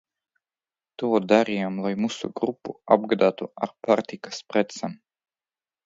[1.01, 4.99] To darījām lai mūsu grupu apgādātu ar pārtikas precēm.